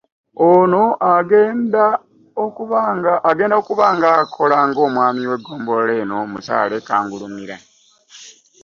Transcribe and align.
Ono 0.49 0.83
agenda 1.15 1.85
okuba 3.65 3.85
ng'akola 3.95 4.57
ng'omwami 4.69 5.23
w'eggombolola 5.29 5.93
eno, 6.01 6.17
Musaale 6.31 6.77
Kangulumira 6.87 7.57